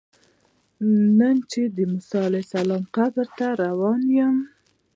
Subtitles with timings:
[1.19, 4.35] نن چې د موسی علیه السلام قبر ته روان یم.